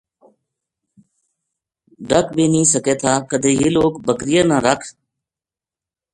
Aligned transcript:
ڈَک 2.09 2.27
بے 2.35 2.45
نیہہ 2.51 2.71
سکے 2.73 2.93
تھا 3.01 3.13
کَدے 3.29 3.51
یہ 3.59 3.69
لوک 3.75 3.93
بکریاں 4.05 4.45
نا 4.49 4.57
رکھ 4.65 4.85